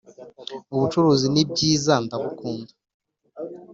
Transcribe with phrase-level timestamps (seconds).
[0.73, 2.71] ubucuruzi nibyiza ndabukunda